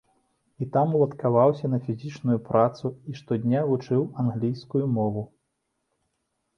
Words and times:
І 0.63 0.67
там 0.75 0.95
уладкаваўся 0.99 1.65
на 1.75 1.79
фізічную 1.85 2.39
працу 2.49 2.93
і 3.13 3.21
штодня 3.23 3.65
вучыў 3.71 4.01
англійскую 4.27 4.85
мову. 4.99 5.31